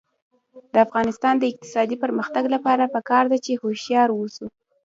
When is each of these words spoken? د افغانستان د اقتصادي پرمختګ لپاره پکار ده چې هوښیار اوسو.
د 0.73 0.75
افغانستان 0.85 1.35
د 1.37 1.43
اقتصادي 1.51 1.95
پرمختګ 2.03 2.43
لپاره 2.55 2.91
پکار 2.95 3.23
ده 3.31 3.37
چې 3.45 3.59
هوښیار 3.61 4.09
اوسو. 4.13 4.47